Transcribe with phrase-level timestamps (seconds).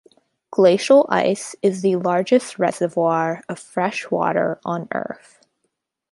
[0.49, 5.45] Glacial ice is the largest reservoir of fresh water on Earth.